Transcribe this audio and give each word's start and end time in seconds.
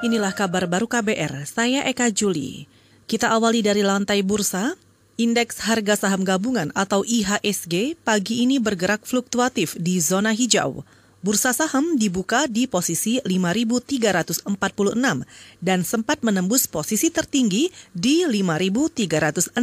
Inilah 0.00 0.32
kabar 0.32 0.64
baru 0.64 0.88
KBR, 0.88 1.44
saya 1.44 1.84
Eka 1.84 2.08
Juli. 2.08 2.64
Kita 3.04 3.36
awali 3.36 3.60
dari 3.60 3.84
lantai 3.84 4.24
bursa. 4.24 4.72
Indeks 5.20 5.60
harga 5.68 5.92
saham 5.92 6.24
gabungan 6.24 6.72
atau 6.72 7.04
IHSG 7.04 8.00
pagi 8.00 8.40
ini 8.40 8.56
bergerak 8.56 9.04
fluktuatif 9.04 9.76
di 9.76 10.00
zona 10.00 10.32
hijau. 10.32 10.88
Bursa 11.20 11.52
saham 11.52 12.00
dibuka 12.00 12.48
di 12.48 12.64
posisi 12.64 13.20
5.346 13.20 14.48
dan 15.60 15.84
sempat 15.84 16.24
menembus 16.24 16.64
posisi 16.64 17.12
tertinggi 17.12 17.68
di 17.92 18.24
5.369 18.24 19.60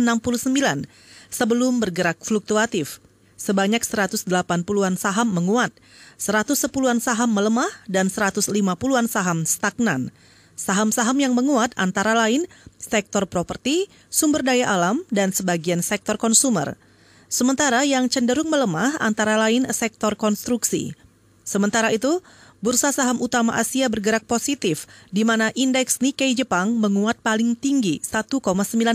sebelum 1.34 1.82
bergerak 1.82 2.22
fluktuatif. 2.22 3.02
Sebanyak 3.38 3.86
180-an 3.86 4.98
saham 4.98 5.30
menguat, 5.30 5.70
110-an 6.18 6.98
saham 6.98 7.30
melemah, 7.30 7.70
dan 7.86 8.10
150-an 8.10 9.06
saham 9.06 9.46
stagnan. 9.46 10.10
Saham-saham 10.58 11.22
yang 11.22 11.38
menguat 11.38 11.78
antara 11.78 12.18
lain 12.18 12.50
sektor 12.82 13.30
properti, 13.30 13.86
sumber 14.10 14.42
daya 14.42 14.74
alam, 14.74 15.06
dan 15.14 15.30
sebagian 15.30 15.86
sektor 15.86 16.18
konsumer. 16.18 16.82
Sementara 17.30 17.86
yang 17.86 18.10
cenderung 18.10 18.50
melemah 18.50 18.98
antara 18.98 19.38
lain 19.38 19.70
sektor 19.70 20.18
konstruksi. 20.18 20.98
Sementara 21.46 21.94
itu, 21.94 22.26
bursa 22.58 22.90
saham 22.90 23.22
utama 23.22 23.54
Asia 23.54 23.86
bergerak 23.86 24.26
positif, 24.26 24.90
di 25.14 25.22
mana 25.22 25.54
indeks 25.54 26.02
Nikkei 26.02 26.34
Jepang 26.34 26.74
menguat 26.74 27.22
paling 27.22 27.54
tinggi 27.54 28.02
1,9 28.02 28.42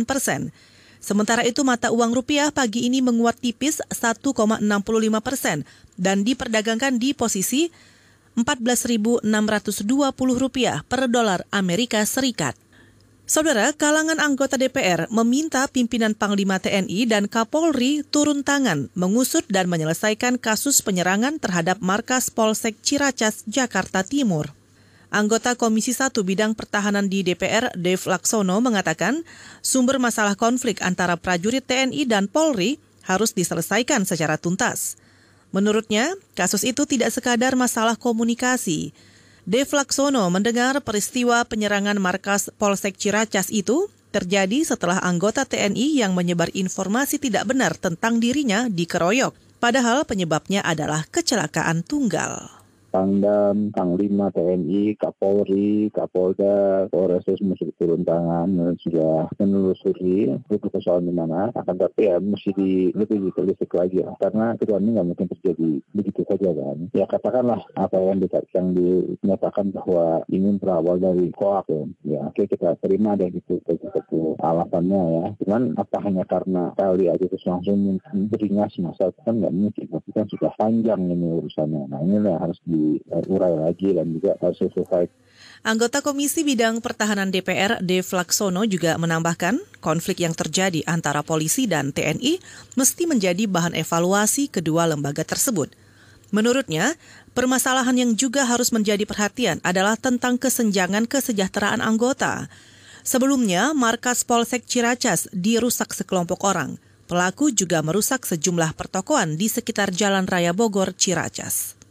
persen. 0.02 0.50
Sementara 1.02 1.42
itu 1.42 1.66
mata 1.66 1.90
uang 1.90 2.14
rupiah 2.14 2.54
pagi 2.54 2.86
ini 2.86 3.02
menguat 3.02 3.42
tipis 3.42 3.82
1,65 3.90 4.62
persen 5.18 5.66
dan 5.98 6.22
diperdagangkan 6.22 7.02
di 7.02 7.10
posisi 7.10 7.74
14.620 8.38 9.26
rupiah 10.38 10.86
per 10.86 11.10
dolar 11.10 11.42
Amerika 11.50 11.98
Serikat. 12.06 12.54
Saudara, 13.26 13.74
kalangan 13.74 14.22
anggota 14.22 14.54
DPR 14.54 15.10
meminta 15.10 15.66
pimpinan 15.66 16.14
Panglima 16.14 16.62
TNI 16.62 17.06
dan 17.10 17.26
Kapolri 17.26 18.06
turun 18.06 18.46
tangan 18.46 18.86
mengusut 18.94 19.42
dan 19.50 19.66
menyelesaikan 19.66 20.38
kasus 20.38 20.86
penyerangan 20.86 21.42
terhadap 21.42 21.82
markas 21.82 22.30
Polsek 22.30 22.78
Ciracas, 22.82 23.42
Jakarta 23.50 24.06
Timur. 24.06 24.61
Anggota 25.12 25.52
Komisi 25.60 25.92
1 25.92 26.08
Bidang 26.24 26.56
Pertahanan 26.56 27.04
di 27.04 27.20
DPR, 27.20 27.68
Dev 27.76 28.00
Laksono, 28.08 28.64
mengatakan 28.64 29.28
sumber 29.60 30.00
masalah 30.00 30.40
konflik 30.40 30.80
antara 30.80 31.20
prajurit 31.20 31.60
TNI 31.68 32.08
dan 32.08 32.32
Polri 32.32 32.80
harus 33.04 33.36
diselesaikan 33.36 34.08
secara 34.08 34.40
tuntas. 34.40 34.96
Menurutnya, 35.52 36.16
kasus 36.32 36.64
itu 36.64 36.88
tidak 36.88 37.12
sekadar 37.12 37.52
masalah 37.60 38.00
komunikasi. 38.00 38.96
Dev 39.44 39.68
Laksono 39.76 40.24
mendengar 40.32 40.80
peristiwa 40.80 41.44
penyerangan 41.44 42.00
markas 42.00 42.48
Polsek 42.56 42.96
Ciracas 42.96 43.52
itu 43.52 43.92
terjadi 44.16 44.64
setelah 44.64 44.96
anggota 45.04 45.44
TNI 45.44 45.92
yang 45.92 46.16
menyebar 46.16 46.48
informasi 46.56 47.20
tidak 47.20 47.52
benar 47.52 47.76
tentang 47.76 48.16
dirinya 48.16 48.64
dikeroyok. 48.72 49.60
Padahal 49.60 50.08
penyebabnya 50.08 50.64
adalah 50.64 51.04
kecelakaan 51.12 51.84
tunggal. 51.84 52.61
Pangdam, 52.92 53.72
Panglima 53.72 54.28
TNI, 54.28 55.00
Kapolri, 55.00 55.88
Kapolda, 55.88 56.86
Polres 56.92 57.24
mesti 57.24 57.72
turun 57.80 58.04
tangan 58.04 58.76
sudah 58.84 59.32
menelusuri 59.40 60.28
itu 60.36 60.66
persoalan 60.68 61.08
di 61.08 61.14
mana. 61.16 61.48
Akan 61.56 61.80
tapi 61.80 62.12
ya 62.12 62.20
mesti 62.20 62.52
di 62.52 62.92
lebih 62.92 63.32
ditelisik 63.32 63.72
lagi 63.72 64.04
ya. 64.04 64.12
Karena 64.20 64.52
kecuali 64.60 64.84
ini 64.84 64.90
nggak 64.92 65.08
mungkin 65.08 65.28
terjadi 65.32 65.70
begitu 65.96 66.20
saja 66.28 66.50
kan. 66.52 66.78
Ya 66.92 67.04
katakanlah 67.08 67.60
apa 67.80 67.96
yang, 67.96 68.20
di, 68.20 68.28
yang 68.52 68.68
dinyatakan 68.76 69.72
bahwa 69.72 70.28
ini 70.28 70.60
berawal 70.60 71.00
dari 71.00 71.32
koak 71.32 71.72
ya. 71.72 71.82
Ya 72.04 72.20
oke 72.28 72.44
kita 72.44 72.76
terima 72.84 73.16
deh 73.16 73.32
gitu 73.32 73.56
itu 73.64 74.20
alasannya 74.36 75.00
ya. 75.16 75.24
Cuman 75.40 75.80
apa 75.80 75.96
hanya 76.04 76.28
karena 76.28 76.76
kali 76.76 77.08
aja 77.08 77.24
terus 77.24 77.48
langsung 77.48 77.96
beringas 78.28 78.76
masa 78.84 79.08
kan 79.24 79.40
nggak 79.40 79.54
mungkin. 79.54 79.86
Tapi 79.88 80.10
kan 80.12 80.26
sudah 80.28 80.52
panjang 80.60 81.08
ini 81.08 81.40
urusannya. 81.40 81.88
Nah 81.88 82.00
ini 82.04 82.20
harus 82.28 82.58
di 82.68 82.81
diurai 83.04 83.54
lagi 83.56 83.94
dan 83.94 84.10
juga 84.12 84.38
harus 84.40 84.58
selesai. 84.60 85.10
Anggota 85.62 86.02
Komisi 86.02 86.42
Bidang 86.42 86.82
Pertahanan 86.82 87.30
DPR, 87.30 87.78
Dev 87.78 88.02
Laksono 88.10 88.66
juga 88.66 88.98
menambahkan, 88.98 89.62
konflik 89.78 90.26
yang 90.26 90.34
terjadi 90.34 90.82
antara 90.90 91.22
polisi 91.22 91.70
dan 91.70 91.94
TNI 91.94 92.42
mesti 92.74 93.06
menjadi 93.06 93.46
bahan 93.46 93.78
evaluasi 93.78 94.50
kedua 94.50 94.90
lembaga 94.90 95.22
tersebut. 95.22 95.70
Menurutnya, 96.34 96.98
permasalahan 97.36 97.94
yang 97.94 98.12
juga 98.18 98.42
harus 98.42 98.74
menjadi 98.74 99.06
perhatian 99.06 99.62
adalah 99.62 99.94
tentang 99.94 100.34
kesenjangan 100.34 101.06
kesejahteraan 101.06 101.78
anggota. 101.78 102.50
Sebelumnya, 103.06 103.70
markas 103.70 104.26
Polsek 104.26 104.66
Ciracas 104.66 105.30
dirusak 105.30 105.94
sekelompok 105.94 106.42
orang. 106.42 106.80
Pelaku 107.06 107.52
juga 107.52 107.84
merusak 107.86 108.24
sejumlah 108.24 108.74
pertokoan 108.74 109.36
di 109.38 109.46
sekitar 109.46 109.92
Jalan 109.92 110.24
Raya 110.26 110.56
Bogor, 110.56 110.96
Ciracas. 110.96 111.81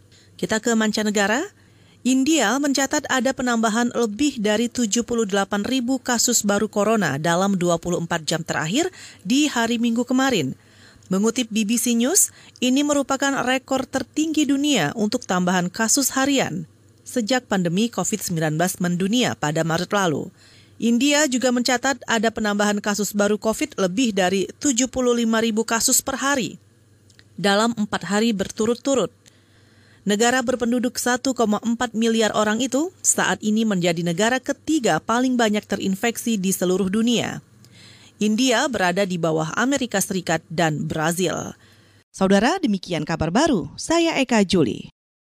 Kita 0.42 0.58
ke 0.58 0.74
mancanegara. 0.74 1.54
India 2.02 2.58
mencatat 2.58 3.06
ada 3.14 3.30
penambahan 3.30 3.94
lebih 3.94 4.42
dari 4.42 4.74
78 4.74 5.30
ribu 5.70 6.02
kasus 6.02 6.42
baru 6.42 6.66
corona 6.66 7.22
dalam 7.22 7.54
24 7.62 8.10
jam 8.26 8.42
terakhir 8.42 8.90
di 9.22 9.46
hari 9.46 9.78
Minggu 9.78 10.02
kemarin. 10.02 10.58
Mengutip 11.14 11.46
BBC 11.54 11.94
News, 11.94 12.34
ini 12.58 12.82
merupakan 12.82 13.46
rekor 13.46 13.86
tertinggi 13.86 14.50
dunia 14.50 14.98
untuk 14.98 15.30
tambahan 15.30 15.70
kasus 15.70 16.10
harian 16.18 16.66
sejak 17.06 17.46
pandemi 17.46 17.94
COVID-19 17.94 18.58
mendunia 18.82 19.38
pada 19.38 19.62
Maret 19.62 19.94
lalu. 19.94 20.34
India 20.82 21.30
juga 21.30 21.54
mencatat 21.54 22.02
ada 22.10 22.34
penambahan 22.34 22.82
kasus 22.82 23.14
baru 23.14 23.38
COVID 23.38 23.78
lebih 23.78 24.18
dari 24.18 24.50
75 24.58 24.90
ribu 25.22 25.62
kasus 25.70 26.02
per 26.02 26.18
hari 26.18 26.58
dalam 27.38 27.78
empat 27.78 28.10
hari 28.10 28.34
berturut-turut. 28.34 29.21
Negara 30.02 30.42
berpenduduk 30.42 30.98
1,4 30.98 31.30
miliar 31.94 32.34
orang 32.34 32.58
itu 32.58 32.90
saat 33.06 33.38
ini 33.46 33.70
menjadi 33.70 34.02
negara 34.02 34.42
ketiga 34.42 34.98
paling 34.98 35.38
banyak 35.38 35.62
terinfeksi 35.62 36.42
di 36.42 36.50
seluruh 36.50 36.90
dunia. 36.90 37.46
India 38.18 38.66
berada 38.66 39.06
di 39.06 39.22
bawah 39.22 39.54
Amerika 39.54 40.02
Serikat 40.02 40.42
dan 40.50 40.90
Brazil. 40.90 41.54
Saudara, 42.10 42.58
demikian 42.58 43.06
kabar 43.06 43.30
baru. 43.30 43.70
Saya 43.78 44.18
Eka 44.18 44.42
Juli. 44.42 44.90